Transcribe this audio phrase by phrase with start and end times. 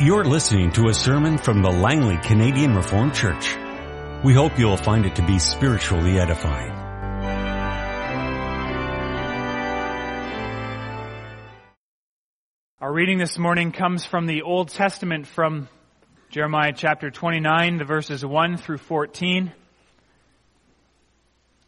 [0.00, 3.56] You're listening to a sermon from the Langley Canadian Reformed Church.
[4.24, 6.72] We hope you'll find it to be spiritually edifying.
[12.80, 15.68] Our reading this morning comes from the Old Testament from
[16.28, 19.52] Jeremiah chapter 29, the verses 1 through 14.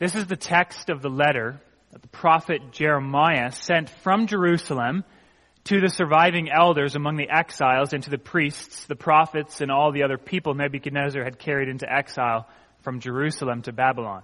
[0.00, 1.60] This is the text of the letter
[1.92, 5.04] that the prophet Jeremiah sent from Jerusalem
[5.66, 9.90] to the surviving elders among the exiles and to the priests, the prophets, and all
[9.90, 12.48] the other people Nebuchadnezzar had carried into exile
[12.82, 14.22] from Jerusalem to Babylon.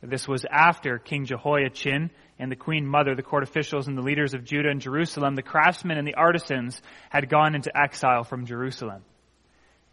[0.00, 4.34] This was after King Jehoiachin and the queen mother, the court officials and the leaders
[4.34, 9.02] of Judah and Jerusalem, the craftsmen and the artisans had gone into exile from Jerusalem.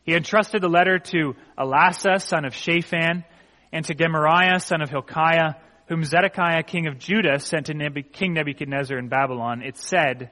[0.04, 3.24] He entrusted the letter to Elasah, son of Shaphan,
[3.72, 5.56] and to Gemariah, son of Hilkiah,
[5.88, 9.62] whom Zedekiah, king of Judah, sent to King Nebuchadnezzar in Babylon.
[9.62, 10.32] It said,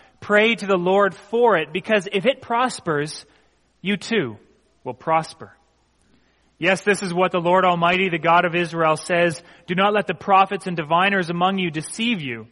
[0.21, 3.25] Pray to the Lord for it, because if it prospers,
[3.81, 4.37] you too
[4.85, 5.51] will prosper.
[6.59, 9.41] Yes, this is what the Lord Almighty, the God of Israel says.
[9.65, 12.47] Do not let the prophets and diviners among you deceive you.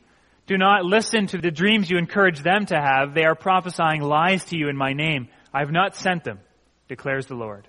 [0.47, 3.13] Do not listen to the dreams you encourage them to have.
[3.13, 5.27] They are prophesying lies to you in my name.
[5.53, 6.39] I have not sent them,
[6.87, 7.67] declares the Lord.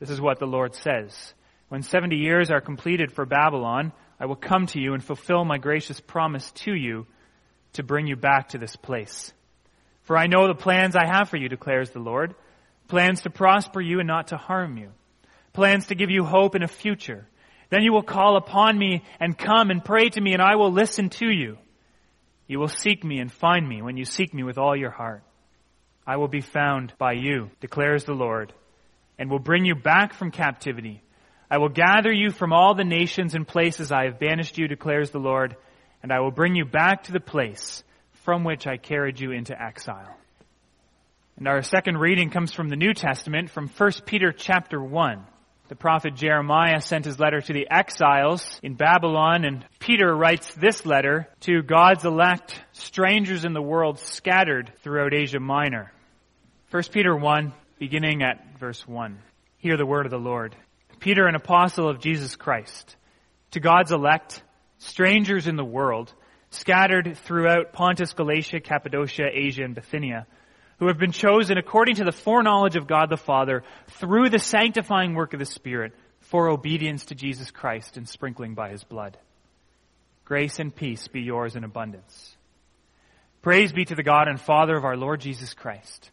[0.00, 1.32] This is what the Lord says.
[1.70, 5.56] When 70 years are completed for Babylon, I will come to you and fulfill my
[5.56, 7.06] gracious promise to you
[7.74, 9.32] to bring you back to this place.
[10.02, 12.34] For I know the plans I have for you, declares the Lord.
[12.88, 14.90] Plans to prosper you and not to harm you.
[15.52, 17.26] Plans to give you hope in a future.
[17.70, 20.72] Then you will call upon me and come and pray to me and I will
[20.72, 21.58] listen to you.
[22.46, 25.22] You will seek me and find me when you seek me with all your heart.
[26.06, 28.52] I will be found by you, declares the Lord,
[29.18, 31.02] and will bring you back from captivity.
[31.50, 35.10] I will gather you from all the nations and places I have banished you, declares
[35.10, 35.56] the Lord,
[36.04, 37.82] and I will bring you back to the place
[38.24, 40.14] from which I carried you into exile.
[41.38, 45.24] And our second reading comes from the New Testament, from 1 Peter chapter 1.
[45.68, 50.84] The prophet Jeremiah sent his letter to the exiles in Babylon, and Peter writes this
[50.84, 55.90] letter to God's elect, strangers in the world scattered throughout Asia Minor.
[56.70, 59.20] 1 Peter 1, beginning at verse 1.
[59.56, 60.54] Hear the word of the Lord.
[61.00, 62.94] Peter, an apostle of Jesus Christ,
[63.52, 64.42] to God's elect,
[64.84, 66.12] strangers in the world,
[66.50, 70.26] scattered throughout Pontus, Galatia, Cappadocia, Asia, and Bithynia,
[70.78, 75.14] who have been chosen according to the foreknowledge of God the Father through the sanctifying
[75.14, 79.16] work of the Spirit for obedience to Jesus Christ and sprinkling by his blood.
[80.24, 82.36] Grace and peace be yours in abundance.
[83.42, 86.10] Praise be to the God and Father of our Lord Jesus Christ.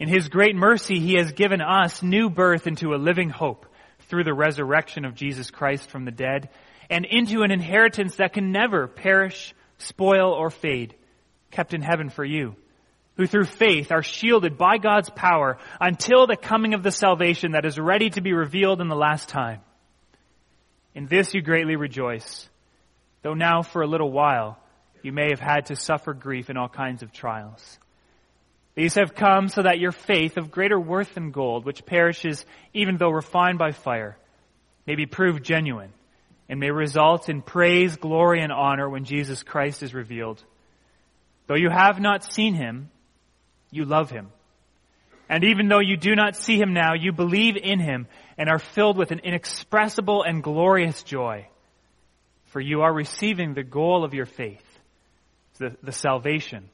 [0.00, 3.66] In his great mercy, he has given us new birth into a living hope
[4.08, 6.48] through the resurrection of Jesus Christ from the dead
[6.92, 10.94] and into an inheritance that can never perish, spoil, or fade,
[11.50, 12.54] kept in heaven for you,
[13.16, 17.64] who through faith are shielded by God's power until the coming of the salvation that
[17.64, 19.60] is ready to be revealed in the last time.
[20.94, 22.46] In this you greatly rejoice,
[23.22, 24.58] though now for a little while
[25.02, 27.78] you may have had to suffer grief in all kinds of trials.
[28.74, 32.44] These have come so that your faith of greater worth than gold, which perishes
[32.74, 34.18] even though refined by fire,
[34.86, 35.92] may be proved genuine
[36.48, 40.42] and may result in praise, glory, and honor when Jesus Christ is revealed.
[41.46, 42.90] Though you have not seen him,
[43.70, 44.28] you love him.
[45.28, 48.58] And even though you do not see him now, you believe in him and are
[48.58, 51.46] filled with an inexpressible and glorious joy.
[52.46, 54.64] For you are receiving the goal of your faith,
[55.58, 56.68] the, the salvation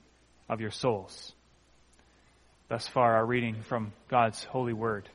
[0.48, 1.32] of your souls.
[2.68, 5.08] Thus far, our reading from God's holy word.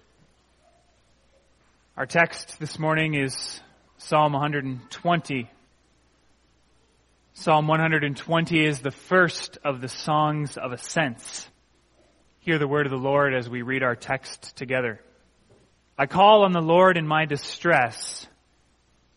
[1.97, 3.59] Our text this morning is
[4.05, 5.49] Psalm 120.
[7.35, 11.47] Psalm 120 is the first of the songs of ascents.
[12.39, 14.99] Hear the word of the Lord as we read our text together.
[15.97, 18.27] I call on the Lord in my distress,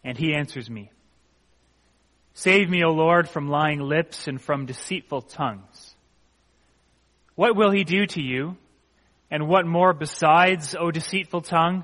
[0.04, 0.92] and he answers me.
[2.34, 5.96] Save me, O Lord, from lying lips and from deceitful tongues.
[7.34, 8.56] What will he do to you?
[9.32, 11.82] And what more besides, O deceitful tongue?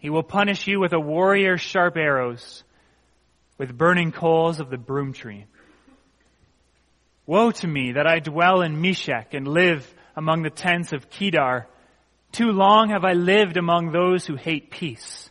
[0.00, 2.64] He will punish you with a warrior's sharp arrows,
[3.58, 5.44] with burning coals of the broom tree.
[7.26, 11.68] Woe to me that I dwell in Meshech and live among the tents of Kedar.
[12.32, 15.30] Too long have I lived among those who hate peace.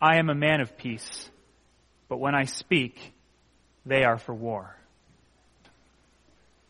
[0.00, 1.30] I am a man of peace,
[2.08, 3.14] but when I speak,
[3.86, 4.76] they are for war.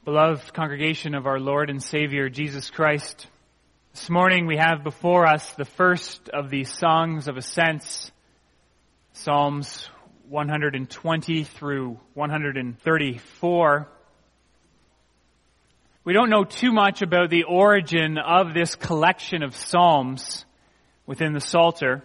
[0.05, 3.27] Beloved congregation of our Lord and Savior Jesus Christ,
[3.95, 8.11] this morning we have before us the first of these songs of ascents,
[9.13, 9.87] Psalms
[10.31, 13.89] 120 through 134.
[16.05, 20.47] We don't know too much about the origin of this collection of Psalms
[21.05, 22.03] within the Psalter,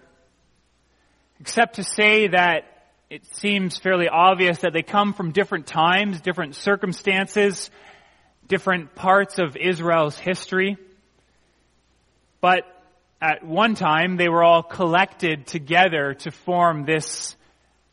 [1.39, 2.65] except to say that
[3.09, 7.71] it seems fairly obvious that they come from different times, different circumstances,
[8.45, 10.75] different parts of Israel's history.
[12.47, 12.63] But
[13.19, 17.35] at one time, they were all collected together to form this,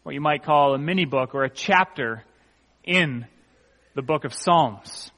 [0.04, 2.22] what you might call a mini book or a chapter
[2.84, 3.26] in
[3.96, 5.10] the book of Psalms.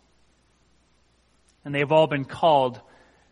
[1.67, 2.81] And they've all been called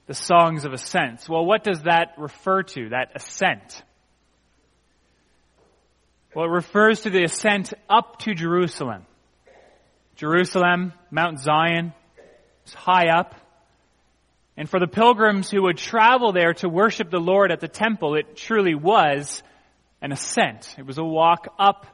[0.07, 1.27] the Songs of Ascent.
[1.27, 3.83] Well, what does that refer to, that ascent?
[6.35, 9.07] Well, it refers to the ascent up to Jerusalem.
[10.17, 11.95] Jerusalem, Mount Zion,
[12.67, 13.37] is high up.
[14.57, 18.15] And for the pilgrims who would travel there to worship the Lord at the temple,
[18.15, 19.43] it truly was
[20.01, 20.75] an ascent.
[20.79, 21.87] It was a walk up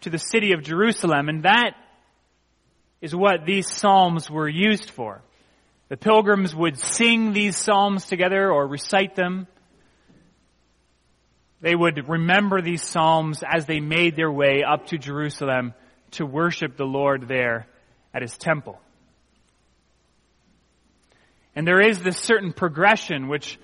[0.00, 1.72] to the city of Jerusalem, and that
[3.00, 5.22] is what these psalms were used for.
[5.88, 9.46] The pilgrims would sing these psalms together or recite them.
[11.60, 15.74] They would remember these psalms as they made their way up to Jerusalem
[16.12, 17.66] to worship the Lord there
[18.12, 18.80] at his temple.
[21.58, 23.58] And there is this certain progression which,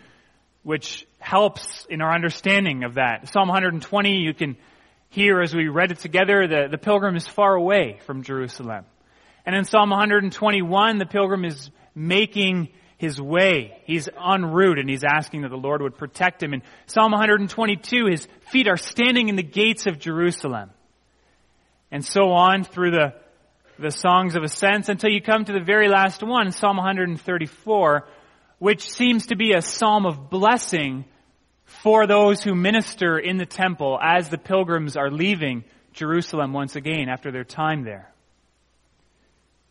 [0.64, 3.29] which helps in our understanding of that.
[3.29, 4.56] Psalm 120, you can
[5.11, 8.85] hear as we read it together, the, the pilgrim is far away from Jerusalem.
[9.46, 13.81] And in Psalm 121, the pilgrim is making his way.
[13.85, 16.52] He's en route and he's asking that the Lord would protect him.
[16.52, 20.70] In Psalm 122, his feet are standing in the gates of Jerusalem.
[21.93, 23.14] And so on through the
[23.79, 28.06] the songs of ascents until you come to the very last one, Psalm 134,
[28.59, 31.05] which seems to be a psalm of blessing
[31.65, 37.09] for those who minister in the temple as the pilgrims are leaving Jerusalem once again
[37.09, 38.12] after their time there.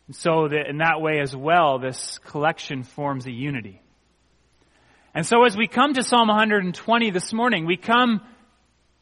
[0.06, 3.80] And so that in that way as well, this collection forms a unity.
[5.14, 8.20] And so as we come to Psalm 120 this morning, we come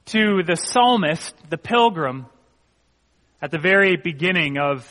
[0.06, 2.26] to the psalmist, the pilgrim,
[3.42, 4.88] at the very beginning of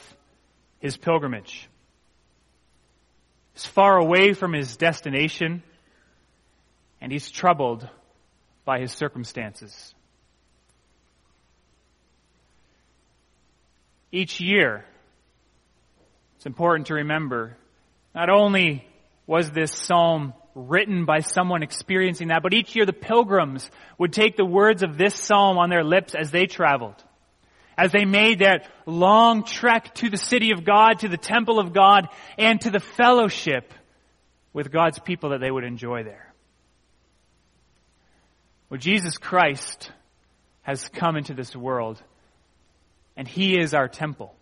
[0.80, 1.70] his pilgrimage.
[3.54, 5.64] He's far away from his destination,
[7.00, 7.88] and he's troubled
[8.66, 9.96] by his circumstances.
[14.12, 14.84] Each year,
[16.36, 17.56] it's important to remember,
[18.14, 18.86] not only
[19.26, 24.36] was this psalm written by someone experiencing that, but each year the pilgrims would take
[24.36, 27.02] the words of this psalm on their lips as they traveled
[27.82, 31.74] as they made that long trek to the city of God, to the temple of
[31.74, 33.74] God, and to the fellowship
[34.54, 36.32] with God's people that they would enjoy there.
[38.70, 39.92] Well, Jesus Christ
[40.62, 42.00] has come into this world,
[43.18, 44.36] and He is our temple.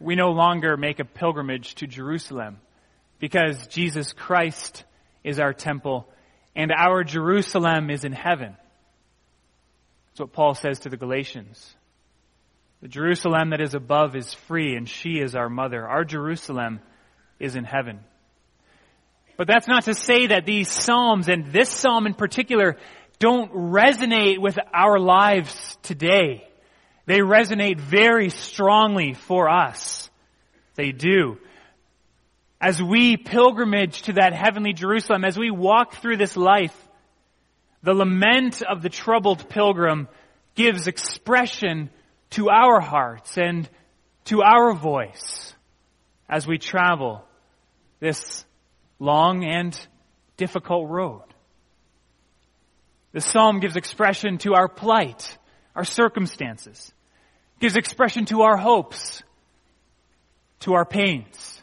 [0.00, 2.56] We no longer make a pilgrimage to Jerusalem
[3.18, 4.84] because Jesus Christ
[5.22, 6.08] is our temple,
[6.56, 8.56] and our Jerusalem is in heaven.
[10.06, 11.76] That's what Paul says to the Galatians.
[12.84, 15.88] The Jerusalem that is above is free, and she is our mother.
[15.88, 16.80] Our Jerusalem
[17.40, 18.00] is in heaven.
[19.38, 22.76] But that's not to say that these Psalms, and this Psalm in particular,
[23.18, 26.46] don't resonate with our lives today.
[27.06, 30.10] They resonate very strongly for us.
[30.74, 31.38] They do.
[32.60, 36.76] As we pilgrimage to that heavenly Jerusalem, as we walk through this life,
[37.82, 40.06] the lament of the troubled pilgrim
[40.54, 41.88] gives expression
[42.34, 43.68] to our hearts and
[44.24, 45.54] to our voice
[46.28, 47.24] as we travel
[48.00, 48.44] this
[48.98, 49.78] long and
[50.36, 51.22] difficult road.
[53.12, 55.38] The psalm gives expression to our plight,
[55.76, 56.92] our circumstances,
[57.60, 59.22] gives expression to our hopes,
[60.60, 61.62] to our pains,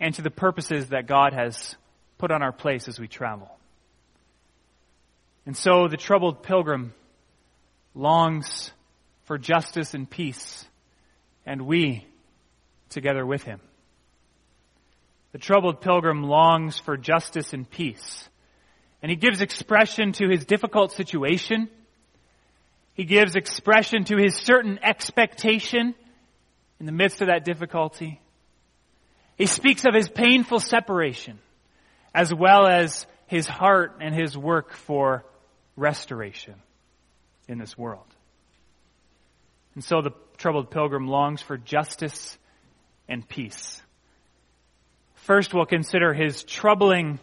[0.00, 1.76] and to the purposes that God has
[2.18, 3.48] put on our place as we travel.
[5.46, 6.92] And so the troubled pilgrim
[7.94, 8.72] longs
[9.30, 10.64] for justice and peace,
[11.46, 12.04] and we
[12.88, 13.60] together with him.
[15.30, 18.28] The troubled pilgrim longs for justice and peace,
[19.00, 21.68] and he gives expression to his difficult situation.
[22.94, 25.94] He gives expression to his certain expectation
[26.80, 28.20] in the midst of that difficulty.
[29.38, 31.38] He speaks of his painful separation,
[32.12, 35.24] as well as his heart and his work for
[35.76, 36.56] restoration
[37.46, 38.06] in this world.
[39.80, 42.36] And so the troubled pilgrim longs for justice
[43.08, 43.80] and peace.
[45.14, 47.18] First, we'll consider his troubling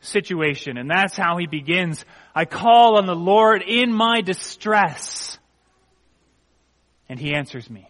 [0.00, 2.04] situation, and that's how he begins.
[2.34, 5.38] I call on the Lord in my distress,
[7.08, 7.88] and he answers me.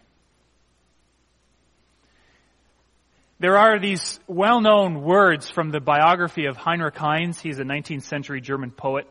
[3.39, 7.33] There are these well-known words from the biography of Heinrich Heine.
[7.33, 9.07] He's a 19th century German poet.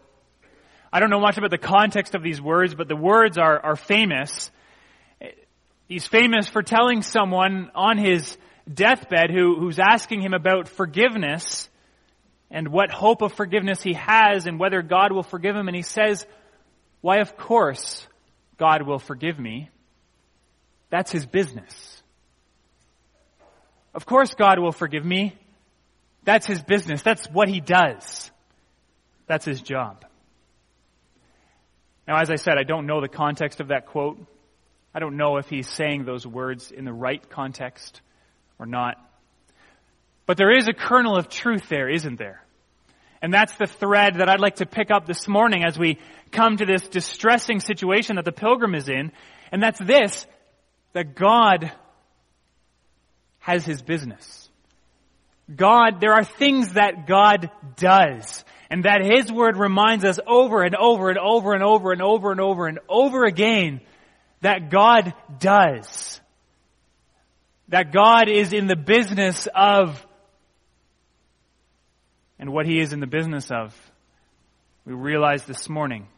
[0.92, 3.74] I don't know much about the context of these words, but the words are, are
[3.74, 4.52] famous.
[5.90, 8.38] He's famous for telling someone on his
[8.72, 11.68] deathbed who, who's asking him about forgiveness
[12.48, 15.66] and what hope of forgiveness he has and whether God will forgive him.
[15.66, 16.24] And he says,
[17.00, 18.06] why of course
[18.56, 19.68] God will forgive me.
[20.90, 22.02] That's his business.
[23.92, 25.34] Of course God will forgive me.
[26.22, 27.02] That's his business.
[27.02, 28.30] That's what he does.
[29.26, 30.04] That's his job.
[32.06, 34.18] Now, as I said, I don't know the context of that quote.
[34.94, 38.00] I don't know if he's saying those words in the right context
[38.58, 38.96] or not.
[40.26, 42.44] But there is a kernel of truth there, isn't there?
[43.22, 45.98] And that's the thread that I'd like to pick up this morning as we
[46.32, 49.12] come to this distressing situation that the pilgrim is in.
[49.52, 50.26] And that's this,
[50.92, 51.70] that God
[53.40, 54.48] has his business.
[55.54, 60.76] God, there are things that God does and that his word reminds us over and
[60.76, 63.80] over and over and over and over and over and over again
[64.40, 66.20] that God does.
[67.68, 70.04] That God is in the business of
[72.38, 73.74] and what he is in the business of.
[74.86, 76.08] We realize this morning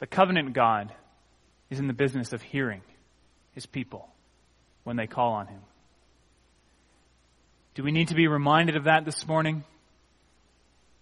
[0.00, 0.92] the covenant God
[1.70, 2.82] is in the business of hearing
[3.54, 4.08] his people
[4.84, 5.60] when they call on him.
[7.74, 9.64] Do we need to be reminded of that this morning?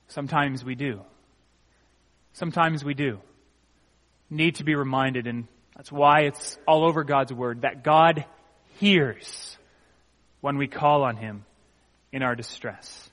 [0.09, 1.01] Sometimes we do.
[2.33, 3.21] Sometimes we do.
[4.29, 5.49] Need to be reminded, and
[5.81, 8.27] that's why it's all over God's Word, that God
[8.81, 9.57] hears
[10.43, 11.47] when we call on Him
[12.13, 13.11] in our distress.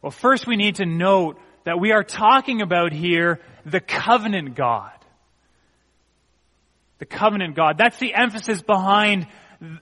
[0.00, 4.92] Well, first we need to note that we are talking about here the covenant God.
[6.96, 7.76] The covenant God.
[7.76, 9.26] That's the emphasis behind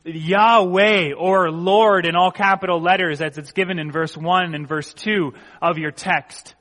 [0.04, 4.92] Yahweh or Lord in all capital letters as it's given in verse 1 and verse
[4.94, 6.56] 2 of your text.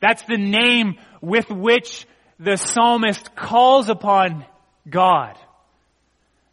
[0.00, 2.06] That's the name with which
[2.38, 4.44] the psalmist calls upon
[4.88, 5.36] God.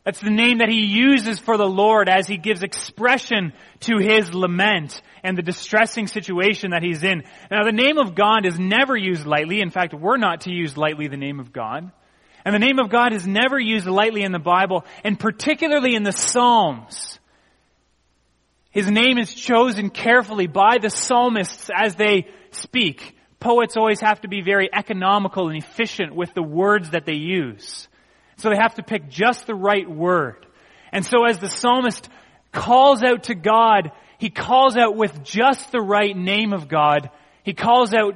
[0.04, 4.34] That's the name that he uses for the Lord as he gives expression to his
[4.34, 7.24] lament and the distressing situation that he's in.
[7.52, 9.62] Now the name of God is never used lightly.
[9.62, 11.92] In fact, we're not to use lightly the name of God.
[12.44, 16.02] And the name of God is never used lightly in the Bible, and particularly in
[16.02, 17.20] the Psalms.
[18.72, 23.16] His name is chosen carefully by the psalmists as they speak.
[23.42, 27.88] Poets always have to be very economical and efficient with the words that they use.
[28.38, 30.46] So they have to pick just the right word.
[30.92, 32.08] And so as the psalmist
[32.52, 37.10] calls out to God, he calls out with just the right name of God.
[37.44, 38.16] He calls out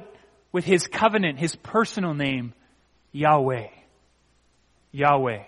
[0.52, 2.54] with his covenant, his personal name,
[3.10, 3.66] Yahweh.
[4.92, 5.42] Yahweh.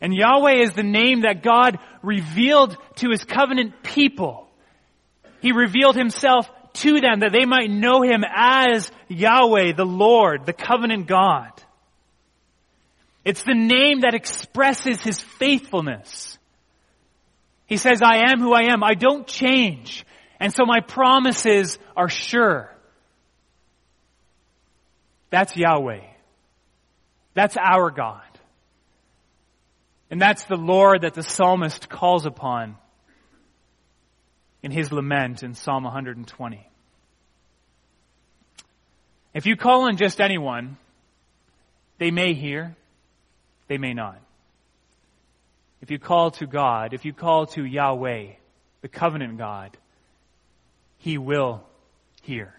[0.00, 4.48] And Yahweh is the name that God revealed to his covenant people.
[5.40, 10.52] He revealed himself to them that they might know him as Yahweh, the Lord, the
[10.52, 11.50] covenant God.
[13.24, 16.38] It's the name that expresses his faithfulness.
[17.66, 18.82] He says, I am who I am.
[18.82, 20.06] I don't change.
[20.40, 22.74] And so my promises are sure.
[25.30, 26.00] That's Yahweh.
[27.34, 28.22] That's our God.
[30.10, 32.76] And that's the Lord that the psalmist calls upon
[34.62, 36.67] in his lament in Psalm 120.
[39.38, 40.78] If you call on just anyone,
[41.98, 42.74] they may hear,
[43.68, 44.20] they may not.
[45.80, 48.32] If you call to God, if you call to Yahweh,
[48.82, 49.76] the covenant God,
[50.96, 51.62] He will
[52.22, 52.52] hear.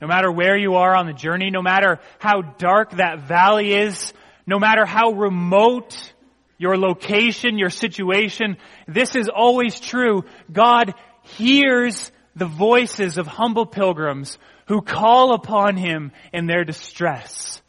[0.00, 4.14] No matter where you are on the journey, no matter how dark that valley is,
[4.46, 6.14] no matter how remote
[6.56, 8.56] your location, your situation,
[8.88, 10.24] this is always true.
[10.50, 10.94] God
[11.36, 14.38] hears the voices of humble pilgrims
[14.68, 17.60] who call upon Him in their distress.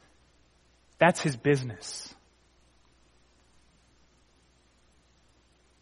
[1.00, 2.14] That's His business.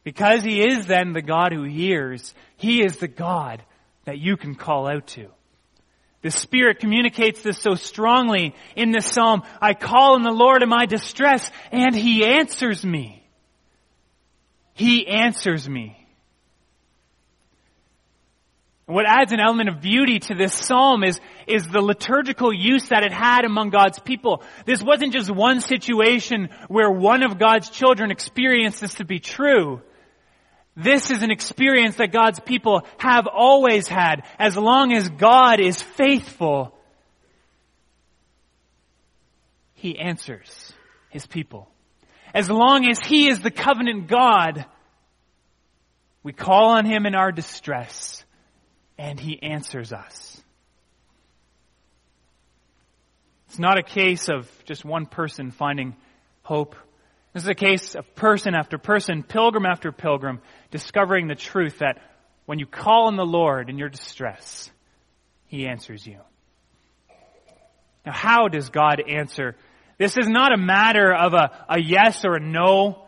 [0.03, 3.63] Because He is then the God who hears, He is the God
[4.05, 5.29] that you can call out to.
[6.21, 9.43] The Spirit communicates this so strongly in this psalm.
[9.61, 13.23] I call on the Lord in my distress and He answers me.
[14.73, 16.04] He answers me.
[18.87, 22.89] And what adds an element of beauty to this psalm is, is the liturgical use
[22.89, 24.43] that it had among God's people.
[24.65, 29.81] This wasn't just one situation where one of God's children experienced this to be true.
[30.75, 34.23] This is an experience that God's people have always had.
[34.37, 36.77] As long as God is faithful,
[39.73, 40.73] He answers
[41.09, 41.69] His people.
[42.35, 44.65] As long as He is the covenant God,
[46.21, 48.24] we call on Him in our distress
[48.97, 50.41] and he answers us.
[53.47, 55.95] It's not a case of just one person finding
[56.43, 56.75] hope.
[57.33, 62.01] This is a case of person after person, pilgrim after pilgrim, discovering the truth that
[62.45, 64.69] when you call on the Lord in your distress,
[65.47, 66.19] he answers you.
[68.05, 69.55] Now, how does God answer?
[69.97, 73.05] This is not a matter of a, a yes or a no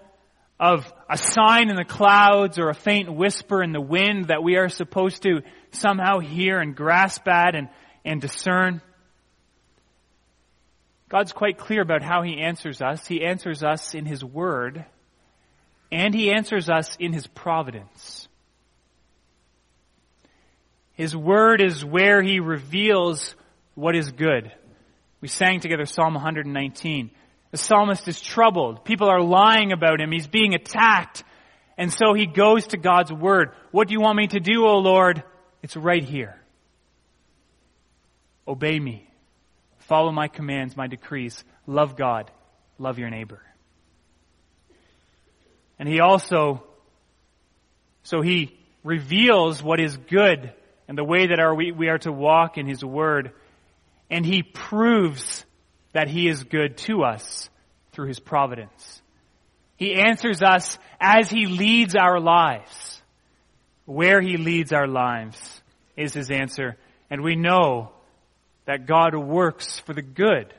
[0.60, 4.56] of a sign in the clouds or a faint whisper in the wind that we
[4.56, 5.42] are supposed to
[5.78, 7.70] somehow hear and grasp at and,
[8.04, 8.82] and discern.
[11.10, 13.08] God's quite clear about how He answers us.
[13.08, 14.86] He answers us in His Word,
[15.92, 18.28] and He answers us in His providence.
[20.94, 23.36] His Word is where He reveals
[23.76, 24.52] what is good.
[25.22, 27.12] We sang together Psalm 119.
[27.52, 28.84] The psalmist is troubled.
[28.84, 30.12] People are lying about him.
[30.12, 31.24] He's being attacked.
[31.78, 33.52] And so he goes to God's word.
[33.72, 35.24] What do you want me to do, O Lord?
[35.62, 36.40] It's right here.
[38.48, 39.10] Obey me.
[39.80, 41.44] Follow my commands, my decrees.
[41.66, 42.32] Love God.
[42.78, 43.42] Love your neighbor.
[45.80, 46.64] And he also,
[48.04, 50.54] so he reveals what is good
[50.88, 53.32] and the way that our, we, we are to walk in his word.
[54.10, 55.46] And he proves
[55.98, 57.50] that He is good to us
[57.92, 59.02] through His providence.
[59.78, 62.97] He answers us as He leads our lives.
[63.88, 65.62] Where He leads our lives
[65.96, 66.76] is His answer.
[67.10, 67.92] And we know
[68.66, 70.54] that God works for the good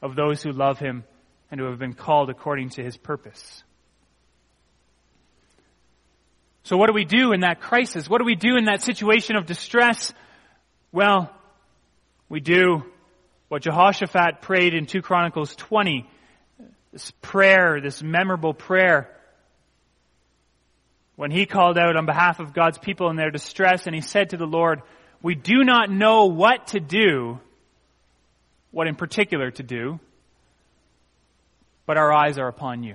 [0.00, 1.02] of those who love Him
[1.50, 3.64] and who have been called according to His purpose.
[6.62, 8.08] So what do we do in that crisis?
[8.08, 10.12] What do we do in that situation of distress?
[10.92, 11.32] Well,
[12.28, 12.84] we do
[13.48, 16.08] what Jehoshaphat prayed in 2 Chronicles 20,
[16.92, 19.10] this prayer, this memorable prayer,
[21.18, 24.30] when he called out on behalf of God's people in their distress and he said
[24.30, 24.82] to the Lord,
[25.20, 27.40] we do not know what to do,
[28.70, 29.98] what in particular to do,
[31.86, 32.94] but our eyes are upon you.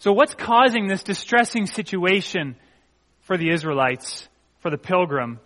[0.00, 2.56] So what's causing this distressing situation
[3.20, 5.38] for the Israelites, for the pilgrim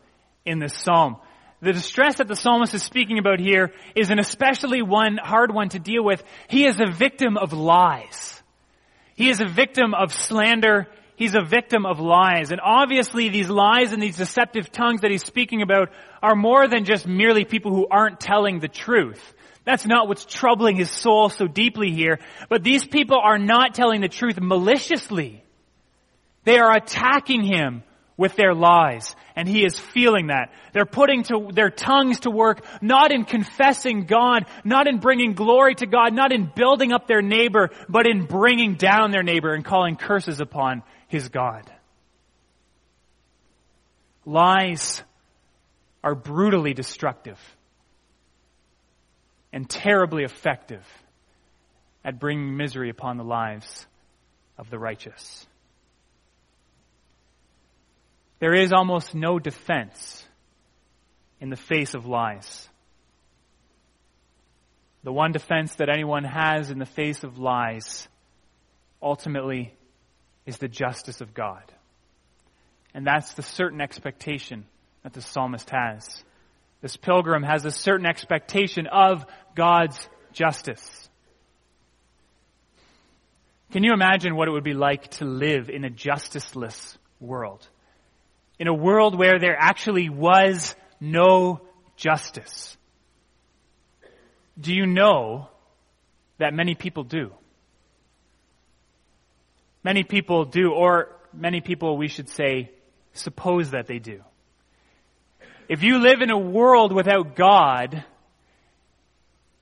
[0.46, 1.18] in this psalm?
[1.60, 5.68] The distress that the psalmist is speaking about here is an especially one, hard one
[5.68, 6.24] to deal with.
[6.48, 8.39] He is a victim of lies.
[9.20, 10.88] He is a victim of slander.
[11.14, 12.52] He's a victim of lies.
[12.52, 15.90] And obviously these lies and these deceptive tongues that he's speaking about
[16.22, 19.22] are more than just merely people who aren't telling the truth.
[19.66, 22.18] That's not what's troubling his soul so deeply here.
[22.48, 25.44] But these people are not telling the truth maliciously.
[26.44, 27.82] They are attacking him
[28.20, 29.16] with their lies.
[29.34, 30.52] And he is feeling that.
[30.74, 35.74] They're putting to, their tongues to work not in confessing God, not in bringing glory
[35.76, 39.64] to God, not in building up their neighbor, but in bringing down their neighbor and
[39.64, 41.72] calling curses upon his God.
[44.26, 45.02] Lies
[46.04, 47.38] are brutally destructive
[49.50, 50.86] and terribly effective
[52.04, 53.86] at bringing misery upon the lives
[54.58, 55.46] of the righteous.
[58.40, 60.24] There is almost no defense
[61.40, 62.68] in the face of lies.
[65.04, 68.08] The one defense that anyone has in the face of lies
[69.02, 69.74] ultimately
[70.46, 71.62] is the justice of God.
[72.92, 74.64] And that's the certain expectation
[75.02, 76.24] that the psalmist has.
[76.80, 79.24] This pilgrim has a certain expectation of
[79.54, 81.08] God's justice.
[83.72, 87.66] Can you imagine what it would be like to live in a justiceless world?
[88.60, 91.62] In a world where there actually was no
[91.96, 92.76] justice.
[94.60, 95.48] Do you know
[96.36, 97.32] that many people do?
[99.82, 102.70] Many people do, or many people, we should say,
[103.14, 104.20] suppose that they do.
[105.70, 108.04] If you live in a world without God,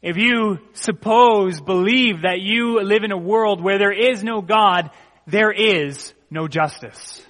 [0.03, 4.91] if you suppose, believe that you live in a world where there is no God,
[5.29, 7.23] there is no justice.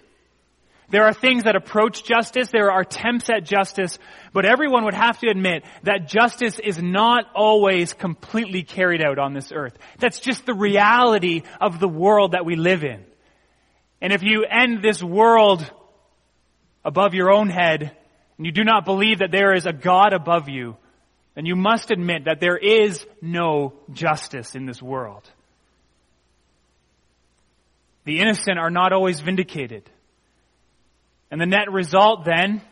[0.90, 3.98] There are things that approach justice, there are attempts at justice,
[4.32, 9.34] but everyone would have to admit that justice is not always completely carried out on
[9.34, 9.76] this earth.
[9.98, 13.04] That's just the reality of the world that we live in.
[14.00, 15.70] And if you end this world
[16.84, 17.94] above your own head,
[18.38, 20.76] and you do not believe that there is a God above you,
[21.34, 25.28] then you must admit that there is no justice in this world.
[28.04, 29.90] The innocent are not always vindicated.
[31.30, 32.62] And the net result then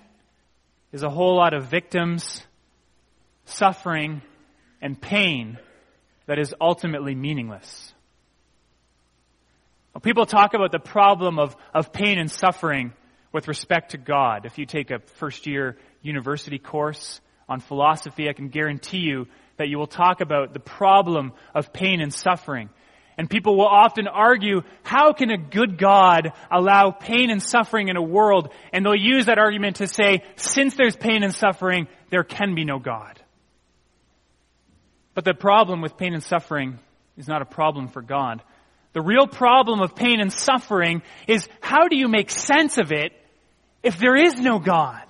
[0.92, 2.42] is a whole lot of victims,
[3.44, 4.22] suffering,
[4.80, 5.58] and pain
[6.26, 7.92] that is ultimately meaningless.
[9.92, 12.92] When people talk about the problem of, of pain and suffering
[13.36, 14.46] with respect to God.
[14.46, 19.26] If you take a first year university course on philosophy, I can guarantee you
[19.58, 22.70] that you will talk about the problem of pain and suffering.
[23.18, 27.96] And people will often argue, how can a good God allow pain and suffering in
[27.96, 28.52] a world?
[28.72, 32.64] And they'll use that argument to say, since there's pain and suffering, there can be
[32.64, 33.18] no God.
[35.14, 36.78] But the problem with pain and suffering
[37.16, 38.42] is not a problem for God.
[38.92, 43.12] The real problem of pain and suffering is how do you make sense of it
[43.82, 45.02] if there is no God?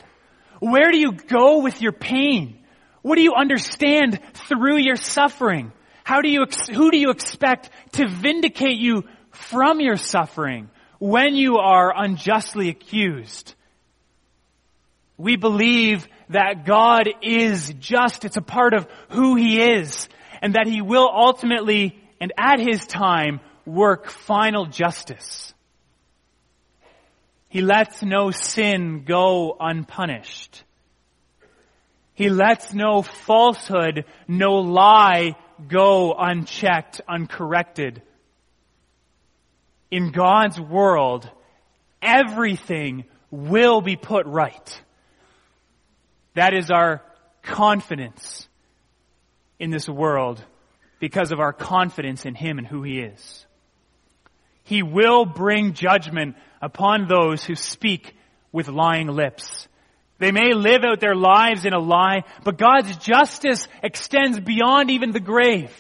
[0.60, 2.58] Where do you go with your pain?
[3.02, 5.72] What do you understand through your suffering?
[6.06, 11.56] How do you, who do you expect to vindicate you from your suffering when you
[11.56, 13.56] are unjustly accused?
[15.16, 18.24] We believe that God is just.
[18.24, 20.08] It's a part of who He is.
[20.40, 25.52] And that He will ultimately and at His time work final justice.
[27.48, 30.62] He lets no sin go unpunished.
[32.14, 35.34] He lets no falsehood, no lie
[35.68, 38.02] go unchecked, uncorrected.
[39.90, 41.28] In God's world,
[42.02, 44.82] everything will be put right.
[46.34, 47.02] That is our
[47.42, 48.48] confidence
[49.58, 50.42] in this world
[50.98, 53.46] because of our confidence in Him and who He is.
[54.64, 58.16] He will bring judgment upon those who speak
[58.52, 59.68] with lying lips.
[60.18, 65.10] They may live out their lives in a lie, but God's justice extends beyond even
[65.10, 65.70] the grave.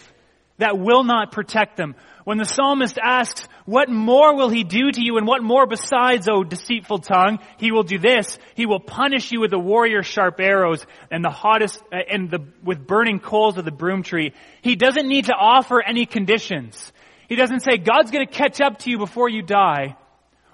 [0.58, 1.94] That will not protect them.
[2.24, 6.28] When the psalmist asks, what more will he do to you and what more besides,
[6.28, 7.38] O deceitful tongue?
[7.58, 8.38] He will do this.
[8.54, 12.40] He will punish you with the warrior's sharp arrows and the hottest, uh, and the,
[12.64, 14.32] with burning coals of the broom tree.
[14.60, 16.92] He doesn't need to offer any conditions.
[17.28, 19.96] He doesn't say, God's gonna catch up to you before you die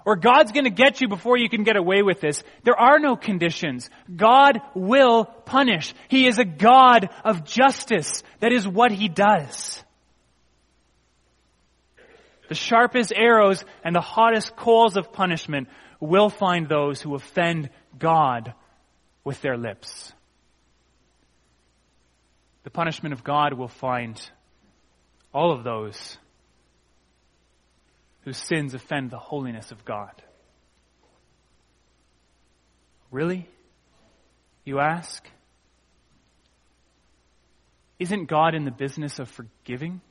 [0.05, 2.43] or God's going to get you before you can get away with this.
[2.63, 3.89] There are no conditions.
[4.13, 5.93] God will punish.
[6.09, 8.23] He is a God of justice.
[8.39, 9.83] That is what He does.
[12.49, 18.53] The sharpest arrows and the hottest coals of punishment will find those who offend God
[19.23, 20.11] with their lips.
[22.63, 24.21] The punishment of God will find
[25.33, 26.17] all of those
[28.23, 30.21] whose sins offend the holiness of God.
[33.11, 33.47] Really?
[34.65, 35.25] You ask?
[37.99, 40.01] Isn't God in the business of forgiving?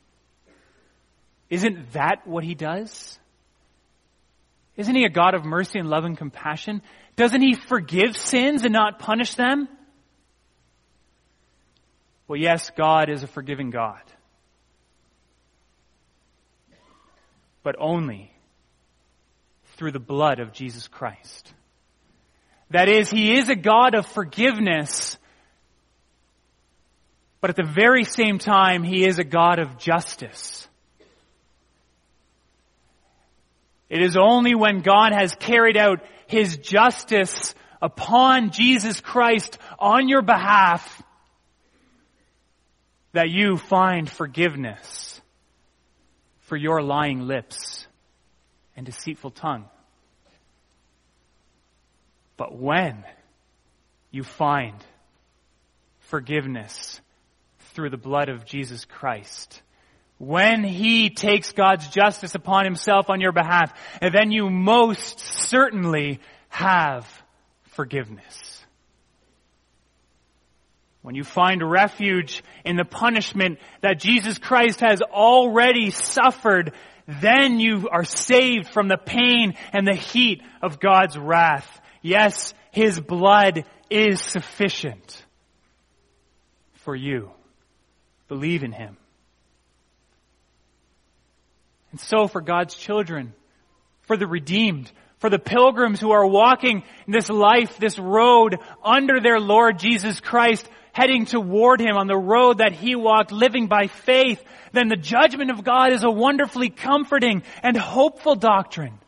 [1.50, 3.18] Isn't that what He does?
[4.76, 6.82] Isn't He a God of mercy and love and compassion?
[7.16, 9.68] Doesn't He forgive sins and not punish them?
[12.28, 14.00] Well, yes, God is a forgiving God.
[17.62, 18.32] But only
[19.76, 21.52] through the blood of Jesus Christ.
[22.70, 25.18] That is, He is a God of forgiveness,
[27.40, 30.66] but at the very same time, He is a God of justice.
[33.90, 40.22] It is only when God has carried out His justice upon Jesus Christ on your
[40.22, 41.02] behalf
[43.12, 45.11] that you find forgiveness
[46.42, 47.86] for your lying lips
[48.76, 49.64] and deceitful tongue.
[52.36, 53.04] But when
[54.10, 54.76] you find
[56.00, 57.00] forgiveness
[57.74, 59.62] through the blood of Jesus Christ,
[60.18, 67.08] when He takes God's justice upon Himself on your behalf, then you most certainly have
[67.70, 68.61] forgiveness.
[71.02, 76.72] When you find refuge in the punishment that Jesus Christ has already suffered,
[77.20, 81.80] then you are saved from the pain and the heat of God's wrath.
[82.02, 85.24] Yes, His blood is sufficient
[86.74, 87.30] for you.
[88.28, 88.96] Believe in Him.
[91.90, 93.34] And so for God's children,
[94.02, 94.90] for the redeemed,
[95.22, 100.68] For the pilgrims who are walking this life, this road under their Lord Jesus Christ,
[100.92, 105.50] heading toward Him on the road that He walked, living by faith, then the judgment
[105.50, 108.98] of God is a wonderfully comforting and hopeful doctrine.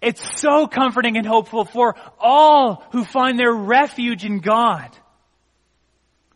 [0.00, 4.90] It's so comforting and hopeful for all who find their refuge in God.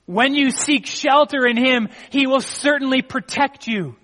[0.06, 3.96] When you seek shelter in Him, He will certainly protect you.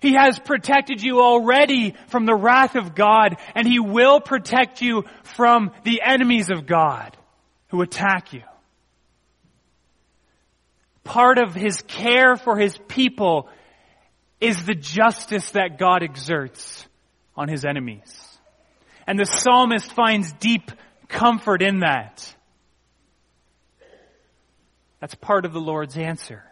[0.00, 5.04] He has protected you already from the wrath of God, and He will protect you
[5.22, 7.16] from the enemies of God
[7.68, 8.42] who attack you.
[11.04, 13.48] Part of His care for His people
[14.40, 16.86] is the justice that God exerts
[17.36, 18.38] on His enemies.
[19.06, 20.70] And the psalmist finds deep
[21.08, 22.34] comfort in that.
[25.00, 26.44] That's part of the Lord's answer.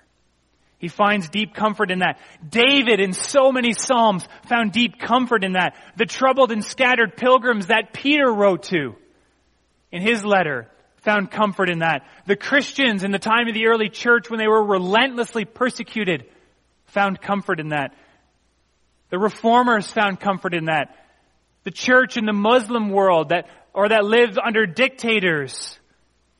[0.80, 2.18] He finds deep comfort in that.
[2.48, 5.76] David in so many Psalms found deep comfort in that.
[5.96, 8.96] The troubled and scattered pilgrims that Peter wrote to
[9.92, 10.68] in his letter
[11.02, 12.06] found comfort in that.
[12.26, 16.26] The Christians in the time of the early church when they were relentlessly persecuted
[16.86, 17.94] found comfort in that.
[19.10, 20.96] The reformers found comfort in that.
[21.64, 25.78] The church in the Muslim world that, or that lives under dictators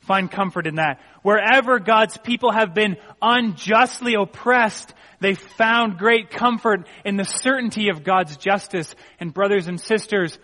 [0.01, 0.99] Find comfort in that.
[1.23, 8.03] Wherever God's people have been unjustly oppressed, they found great comfort in the certainty of
[8.03, 8.94] God's justice.
[9.20, 10.38] And brothers and sisters,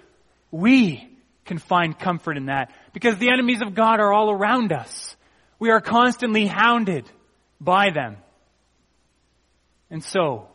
[0.50, 1.08] we
[1.46, 5.18] can find comfort in that because the enemies of God are all around us.
[5.58, 7.04] We are constantly hounded
[7.60, 8.16] by them.
[9.90, 10.48] And so,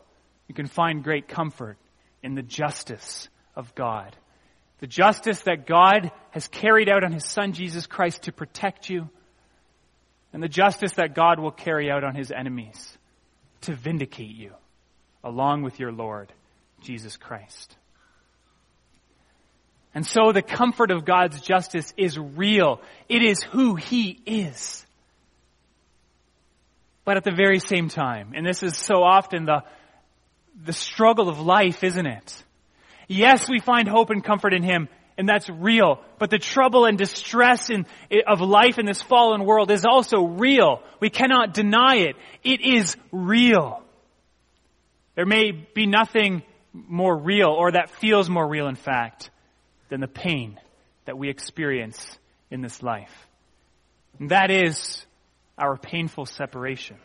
[0.48, 1.78] you can find great comfort
[2.24, 4.16] in the justice of God.
[4.80, 9.08] The justice that God has carried out on His Son Jesus Christ to protect you,
[10.34, 12.98] and the justice that God will carry out on His enemies
[13.62, 14.54] to vindicate you,
[15.24, 16.34] along with your Lord,
[16.82, 17.78] Jesus Christ.
[19.94, 22.82] And so the comfort of God's justice is real.
[23.10, 24.86] It is who He is.
[27.04, 29.64] But at the very same time, and this is so often the,
[30.64, 32.44] the struggle of life, isn't it?
[33.08, 36.00] Yes, we find hope and comfort in Him, and that's real.
[36.20, 37.86] But the trouble and distress in,
[38.28, 40.82] of life in this fallen world is also real.
[41.02, 42.16] We cannot deny it.
[42.44, 43.84] It is real.
[45.16, 49.30] There may be nothing more real, or that feels more real, in fact,
[49.92, 50.58] than the pain
[51.06, 52.18] that we experience
[52.50, 53.12] in this life.
[54.18, 55.06] And that is
[55.58, 56.96] our painful separation.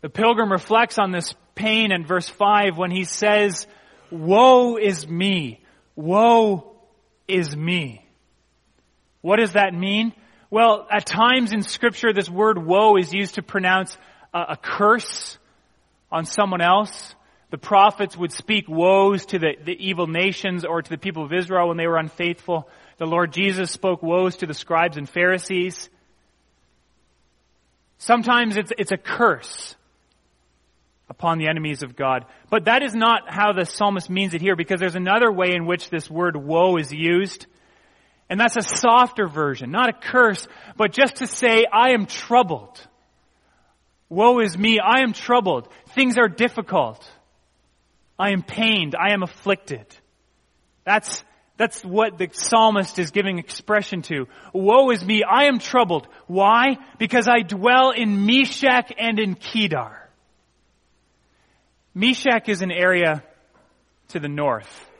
[0.00, 3.66] The pilgrim reflects on this pain in verse 5 when he says,
[4.12, 5.60] Woe is me.
[5.96, 6.76] Woe
[7.26, 8.06] is me.
[9.22, 10.14] What does that mean?
[10.50, 13.98] Well, at times in scripture, this word woe is used to pronounce
[14.32, 15.36] a, a curse
[16.12, 17.14] on someone else.
[17.50, 21.32] The prophets would speak woes to the, the evil nations or to the people of
[21.32, 22.68] Israel when they were unfaithful.
[22.98, 25.90] The Lord Jesus spoke woes to the scribes and Pharisees.
[27.98, 29.74] Sometimes it's, it's a curse
[31.08, 32.24] upon the enemies of God.
[32.50, 35.66] But that is not how the psalmist means it here because there's another way in
[35.66, 37.46] which this word woe is used.
[38.30, 42.80] And that's a softer version, not a curse, but just to say, I am troubled.
[44.08, 45.68] Woe is me, I am troubled.
[45.88, 47.04] Things are difficult.
[48.20, 49.86] I am pained, I am afflicted.
[50.84, 51.24] That's,
[51.56, 54.28] that's what the psalmist is giving expression to.
[54.52, 56.06] Woe is me, I am troubled.
[56.26, 56.76] Why?
[56.98, 59.96] Because I dwell in Meshech and in Kedar.
[61.94, 63.24] Meshech is an area
[64.08, 64.90] to the north.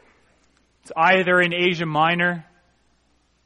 [0.82, 2.46] It's either in Asia Minor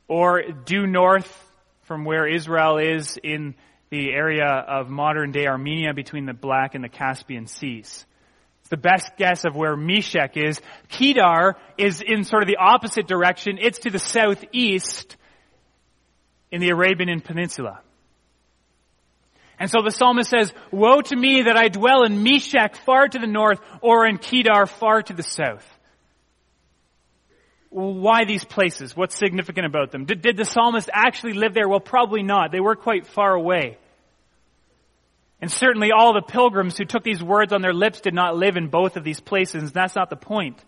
[0.07, 1.45] or due north
[1.83, 3.57] from where Israel is in
[3.91, 8.07] the area of modern day Armenia between the Black and the Caspian Seas.
[8.75, 10.61] The best guess of where Meshech is.
[10.89, 13.57] Kedar is in sort of the opposite direction.
[13.61, 15.17] It's to the southeast
[16.51, 17.83] in the Arabian Peninsula.
[19.61, 23.17] And so the psalmist says, Woe to me that I dwell in Meshech far to
[23.17, 25.65] the north or in Kedar far to the south.
[27.71, 28.97] why these places?
[28.97, 30.05] What's significant about them?
[30.05, 31.69] Did, did the psalmist actually live there?
[31.69, 32.51] Well, probably not.
[32.51, 33.79] They were quite far away.
[35.41, 38.57] And certainly all the pilgrims who took these words on their lips did not live
[38.57, 39.73] in both of these places.
[39.73, 40.63] That's not the point.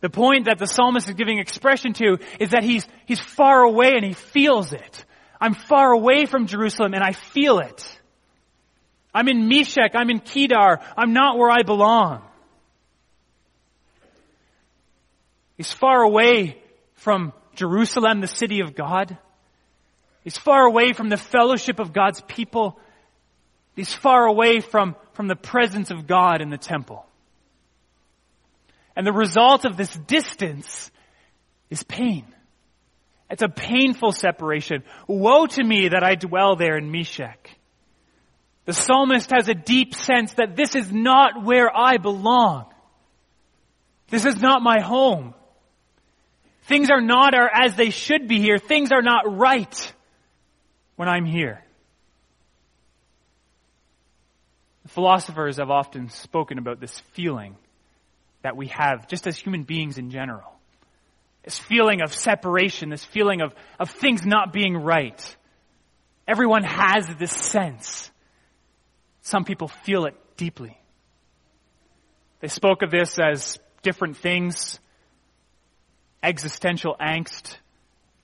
[0.00, 3.92] The point that the psalmist is giving expression to is that he's, he's far away
[3.94, 5.04] and he feels it.
[5.40, 8.00] I'm far away from Jerusalem and I feel it.
[9.14, 9.92] I'm in Meshech.
[9.94, 10.80] I'm in Kedar.
[10.96, 12.22] I'm not where I belong.
[15.56, 16.56] He's far away
[16.94, 19.18] from Jerusalem, the city of God.
[20.24, 22.78] He's far away from the fellowship of God's people.
[23.80, 27.06] He's far away from, from the presence of God in the temple.
[28.94, 30.90] And the result of this distance
[31.70, 32.26] is pain.
[33.30, 34.84] It's a painful separation.
[35.06, 37.56] Woe to me that I dwell there in Meshech.
[38.66, 42.66] The psalmist has a deep sense that this is not where I belong.
[44.10, 45.32] This is not my home.
[46.64, 48.58] Things are not as they should be here.
[48.58, 49.94] Things are not right
[50.96, 51.64] when I'm here.
[54.90, 57.56] Philosophers have often spoken about this feeling
[58.42, 60.52] that we have just as human beings in general.
[61.44, 65.36] This feeling of separation, this feeling of, of things not being right.
[66.26, 68.10] Everyone has this sense.
[69.22, 70.76] Some people feel it deeply.
[72.40, 74.80] They spoke of this as different things,
[76.22, 77.56] existential angst,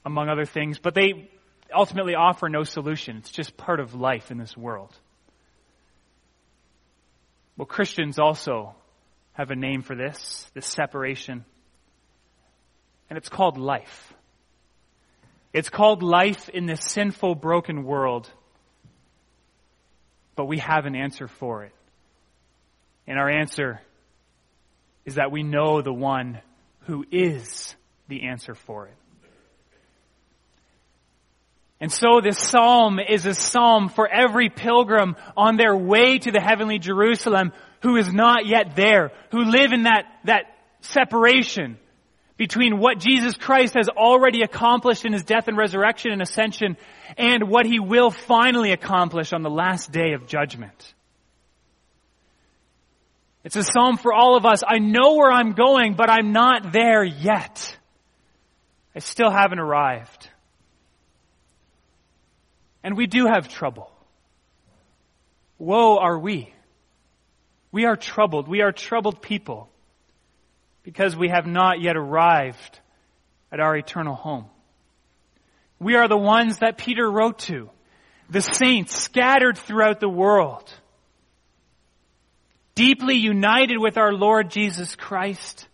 [0.05, 1.31] among other things, but they
[1.73, 3.19] ultimately offer no solution.
[3.19, 4.93] It's just part of life in this world.
[7.57, 8.75] Well, Christians also
[9.33, 11.45] have a name for this, this separation.
[13.09, 14.13] And it's called life.
[15.53, 18.31] It's called life in this sinful, broken world.
[20.35, 21.73] But we have an answer for it.
[23.07, 23.81] And our answer
[25.05, 26.41] is that we know the one
[26.81, 27.75] who is
[28.09, 28.97] the answer for it.
[31.81, 36.41] And so this psalm is a psalm for every pilgrim on their way to the
[36.41, 41.77] heavenly Jerusalem who is not yet there, who live in that, that separation
[42.37, 46.77] between what Jesus Christ has already accomplished in his death and resurrection and ascension
[47.17, 50.95] and what he will finally accomplish on the last day of judgment.
[53.45, 54.63] It's a psalm for all of us.
[54.67, 57.77] I know where I'm going, but I'm not there yet.
[58.95, 60.29] I still haven't arrived.
[62.87, 63.91] And we do have trouble.
[65.59, 66.55] Woe are we.
[67.73, 68.47] We are troubled.
[68.47, 69.69] We are troubled people
[70.85, 72.79] because we have not yet arrived
[73.51, 74.45] at our eternal home.
[75.81, 77.71] We are the ones that Peter wrote to,
[78.31, 80.73] the saints scattered throughout the world,
[82.77, 85.67] deeply united with our Lord Jesus Christ,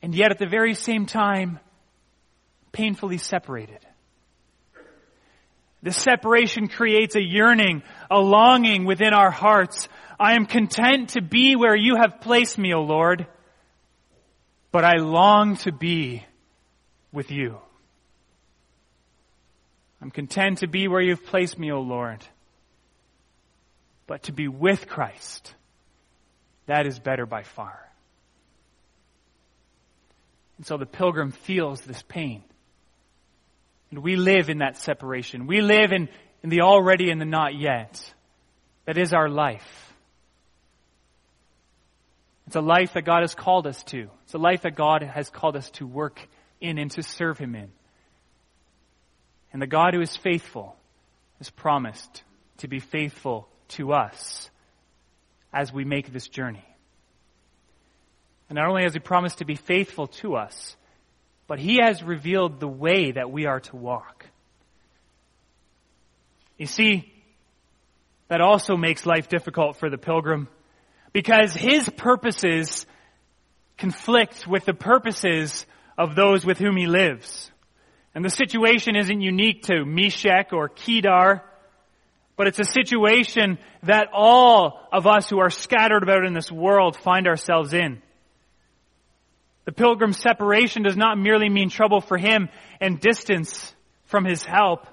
[0.00, 1.60] and yet at the very same time,
[2.72, 3.84] painfully separated.
[5.84, 9.86] The separation creates a yearning, a longing within our hearts.
[10.18, 13.26] I am content to be where you have placed me, O Lord,
[14.72, 16.24] but I long to be
[17.12, 17.58] with you.
[20.00, 22.24] I'm content to be where you've placed me, O Lord,
[24.06, 25.54] but to be with Christ,
[26.64, 27.78] that is better by far.
[30.56, 32.42] And so the pilgrim feels this pain.
[33.90, 35.46] And we live in that separation.
[35.46, 36.08] We live in,
[36.42, 38.12] in the already and the not yet.
[38.86, 39.94] That is our life.
[42.46, 44.08] It's a life that God has called us to.
[44.24, 46.20] It's a life that God has called us to work
[46.60, 47.70] in and to serve Him in.
[49.52, 50.76] And the God who is faithful
[51.38, 52.22] has promised
[52.58, 54.50] to be faithful to us
[55.52, 56.64] as we make this journey.
[58.48, 60.76] And not only has He promised to be faithful to us,
[61.46, 64.26] but he has revealed the way that we are to walk.
[66.58, 67.12] You see,
[68.28, 70.48] that also makes life difficult for the pilgrim
[71.12, 72.86] because his purposes
[73.76, 75.66] conflict with the purposes
[75.98, 77.50] of those with whom he lives.
[78.14, 81.42] And the situation isn't unique to Meshech or Kedar,
[82.36, 86.96] but it's a situation that all of us who are scattered about in this world
[86.96, 88.00] find ourselves in.
[89.64, 92.48] The pilgrim's separation does not merely mean trouble for him
[92.80, 93.74] and distance
[94.04, 94.86] from his help,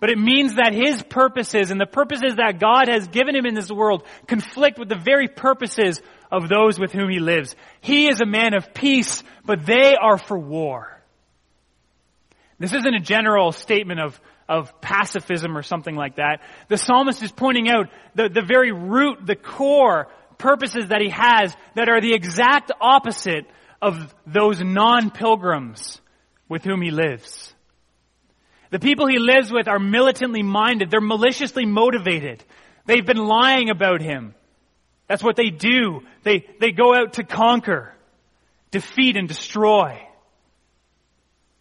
[0.00, 3.54] but it means that his purposes and the purposes that God has given him in
[3.54, 7.56] this world conflict with the very purposes of those with whom he lives.
[7.80, 11.02] He is a man of peace, but they are for war.
[12.58, 16.40] This isn't a general statement of, of pacifism or something like that.
[16.68, 20.08] The psalmist is pointing out the, the very root, the core
[20.38, 23.46] purposes that he has that are the exact opposite
[23.84, 26.00] of those non-pilgrims
[26.48, 27.54] with whom he lives.
[28.70, 30.90] The people he lives with are militantly minded.
[30.90, 32.42] They're maliciously motivated.
[32.86, 34.34] They've been lying about him.
[35.06, 36.00] That's what they do.
[36.22, 37.92] They, they go out to conquer,
[38.70, 40.00] defeat, and destroy.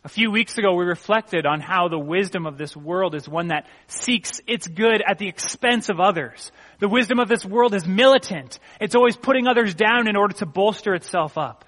[0.05, 3.49] A few weeks ago, we reflected on how the wisdom of this world is one
[3.49, 6.51] that seeks its good at the expense of others.
[6.79, 8.59] The wisdom of this world is militant.
[8.81, 11.65] It's always putting others down in order to bolster itself up.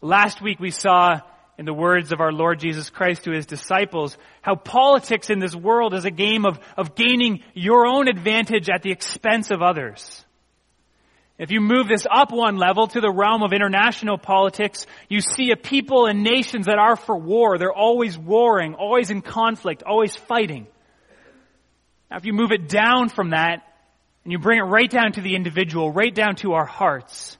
[0.00, 1.20] Last week we saw
[1.58, 5.54] in the words of our Lord Jesus Christ to his disciples how politics in this
[5.54, 10.22] world is a game of, of gaining your own advantage at the expense of others.
[11.38, 15.50] If you move this up one level to the realm of international politics, you see
[15.50, 17.58] a people and nations that are for war.
[17.58, 20.66] They're always warring, always in conflict, always fighting.
[22.10, 23.62] Now if you move it down from that,
[24.24, 27.38] and you bring it right down to the individual, right down to our hearts,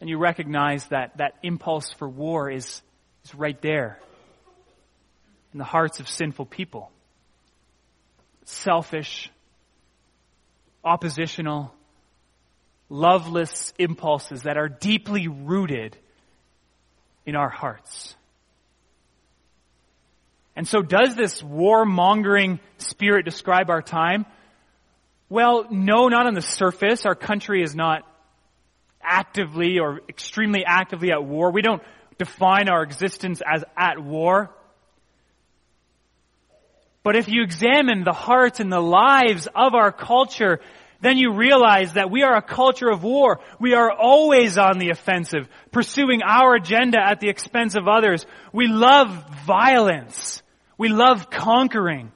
[0.00, 2.82] and you recognize that that impulse for war is,
[3.24, 4.00] is right there
[5.52, 6.90] in the hearts of sinful people.
[8.44, 9.30] Selfish,
[10.82, 11.74] oppositional,
[12.88, 15.96] loveless impulses that are deeply rooted
[17.26, 18.14] in our hearts.
[20.56, 24.26] And so does this warmongering spirit describe our time?
[25.28, 27.06] Well, no, not on the surface.
[27.06, 28.02] Our country is not
[29.02, 31.50] actively or extremely actively at war.
[31.50, 31.82] We don't
[32.18, 34.50] define our existence as at war.
[37.02, 40.60] But if you examine the hearts and the lives of our culture,
[41.00, 43.40] then you realize that we are a culture of war.
[43.58, 48.26] We are always on the offensive, pursuing our agenda at the expense of others.
[48.52, 50.42] We love violence.
[50.76, 52.12] We love conquering.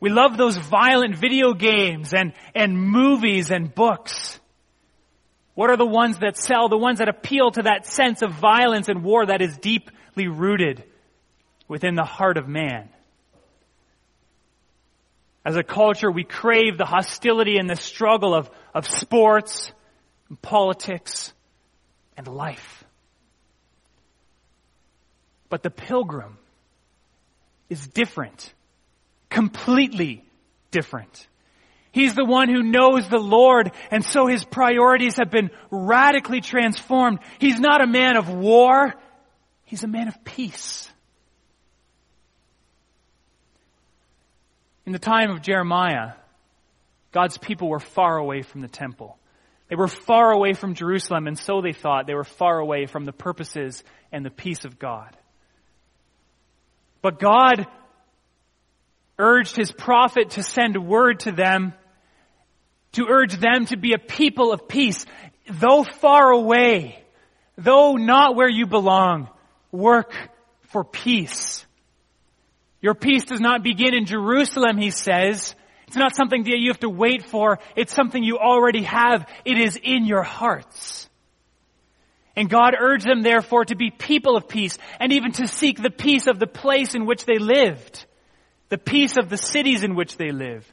[0.00, 4.37] We love those violent video games and, and movies and books.
[5.58, 6.68] What are the ones that sell?
[6.68, 10.84] The ones that appeal to that sense of violence and war that is deeply rooted
[11.66, 12.88] within the heart of man.
[15.44, 19.72] As a culture, we crave the hostility and the struggle of, of sports,
[20.28, 21.32] and politics,
[22.16, 22.84] and life.
[25.48, 26.38] But the pilgrim
[27.68, 28.54] is different.
[29.28, 30.24] Completely
[30.70, 31.26] different.
[31.98, 37.18] He's the one who knows the Lord, and so his priorities have been radically transformed.
[37.40, 38.94] He's not a man of war,
[39.64, 40.88] he's a man of peace.
[44.86, 46.12] In the time of Jeremiah,
[47.10, 49.18] God's people were far away from the temple.
[49.68, 53.06] They were far away from Jerusalem, and so they thought they were far away from
[53.06, 53.82] the purposes
[54.12, 55.16] and the peace of God.
[57.02, 57.66] But God
[59.18, 61.74] urged his prophet to send word to them,
[62.92, 65.04] to urge them to be a people of peace.
[65.50, 67.02] Though far away,
[67.56, 69.28] though not where you belong,
[69.72, 70.12] work
[70.68, 71.64] for peace.
[72.80, 75.54] Your peace does not begin in Jerusalem, he says.
[75.88, 77.58] It's not something that you have to wait for.
[77.74, 79.26] It's something you already have.
[79.44, 81.08] It is in your hearts.
[82.36, 85.90] And God urged them therefore to be people of peace and even to seek the
[85.90, 88.04] peace of the place in which they lived.
[88.68, 90.70] The peace of the cities in which they live.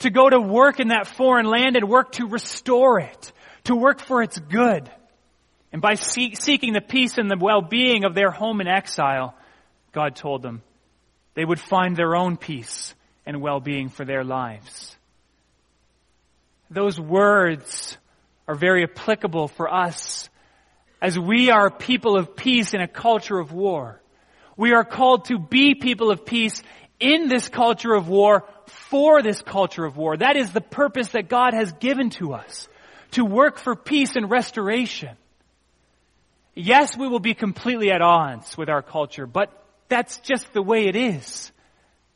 [0.00, 3.32] To go to work in that foreign land and work to restore it.
[3.64, 4.90] To work for its good.
[5.72, 9.34] And by seeking the peace and the well-being of their home in exile,
[9.92, 10.62] God told them,
[11.34, 12.94] they would find their own peace
[13.24, 14.96] and well-being for their lives.
[16.70, 17.96] Those words
[18.48, 20.28] are very applicable for us
[21.00, 24.00] as we are people of peace in a culture of war.
[24.56, 26.62] We are called to be people of peace
[27.00, 30.16] in this culture of war for this culture of war.
[30.16, 32.68] That is the purpose that God has given to us.
[33.12, 35.16] To work for peace and restoration.
[36.54, 39.50] Yes, we will be completely at odds with our culture, but
[39.88, 41.50] that's just the way it is.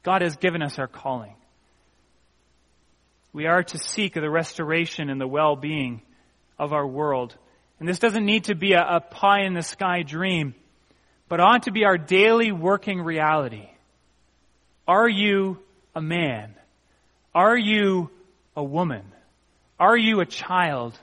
[0.04, 1.34] God has given us our calling.
[3.32, 6.02] We are to seek the restoration and the well-being
[6.58, 7.34] of our world.
[7.80, 10.54] And this doesn't need to be a, a pie in the sky dream,
[11.28, 13.68] but ought to be our daily working reality.
[14.86, 15.58] Are you
[15.94, 16.54] a man?
[17.34, 18.10] Are you
[18.56, 19.04] a woman?
[19.78, 20.98] Are you a child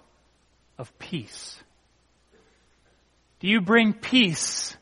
[0.77, 1.57] of peace?
[3.39, 4.75] Do you bring peace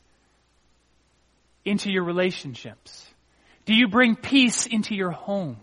[1.66, 3.06] into your relationships?
[3.66, 5.58] Do you bring peace into your home?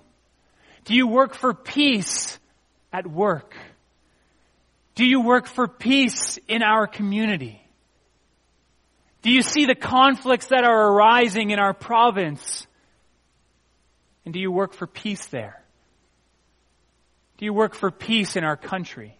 [0.84, 2.38] Do you work for peace
[2.92, 3.54] at work?
[4.94, 7.60] Do you work for peace in our community?
[9.22, 12.65] Do you see the conflicts that are arising in our province?
[14.26, 15.62] And do you work for peace there?
[17.38, 19.16] Do you work for peace in our country?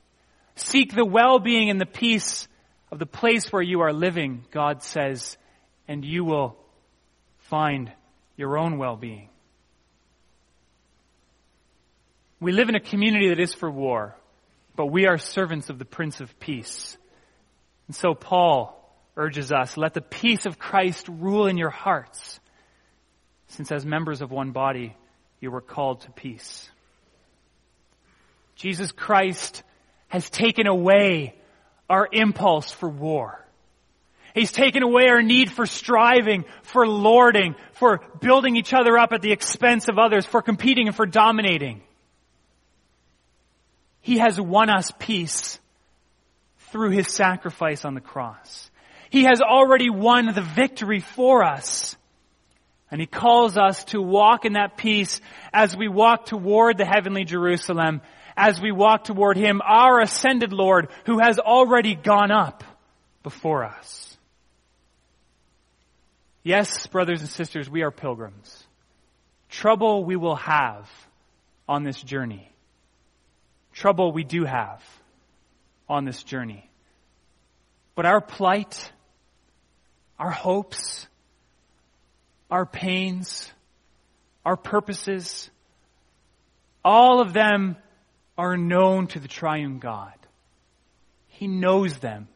[0.57, 2.49] Seek the well-being and the peace
[2.91, 5.37] of the place where you are living, God says,
[5.87, 6.57] and you will
[7.39, 7.93] find
[8.37, 9.29] your own well-being.
[12.41, 14.17] We live in a community that is for war,
[14.75, 16.97] but we are servants of the Prince of Peace.
[17.87, 18.73] And so Paul
[19.17, 22.41] urges us, let the peace of Christ rule in your hearts,
[23.49, 24.97] since as members of one body,
[25.41, 26.69] you were called to peace.
[28.57, 29.63] Jesus Christ
[30.09, 31.35] has taken away
[31.89, 33.43] our impulse for war.
[34.35, 39.23] He's taken away our need for striving, for lording, for building each other up at
[39.23, 41.83] the expense of others, for competing and for dominating.
[44.01, 45.59] He has won us peace
[46.71, 48.71] through his sacrifice on the cross.
[49.11, 51.97] He has already won the victory for us.
[52.91, 55.21] And he calls us to walk in that peace
[55.53, 58.01] as we walk toward the heavenly Jerusalem,
[58.37, 62.63] as we walk toward him, our ascended Lord, who has already gone up
[63.23, 64.17] before us.
[66.45, 68.65] Yes, brothers and sisters, we are pilgrims.
[69.49, 70.89] Trouble we will have
[71.69, 72.49] on this journey.
[73.73, 74.81] Trouble we do have
[75.89, 76.71] on this journey.
[77.97, 78.93] But our plight,
[80.19, 81.09] our hopes,
[82.51, 83.51] our pains,
[84.45, 85.51] our purposes,
[86.85, 87.77] all of them
[88.39, 90.13] are known to the triune God.
[91.29, 92.29] He knows them.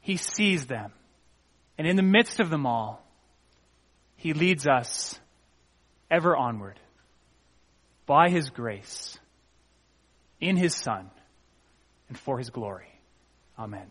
[0.00, 0.92] He sees them.
[1.78, 3.04] And in the midst of them all,
[4.16, 5.18] He leads us
[6.10, 6.78] ever onward
[8.06, 9.18] by His grace,
[10.40, 11.10] in His Son,
[12.08, 13.00] and for His glory.
[13.58, 13.90] Amen.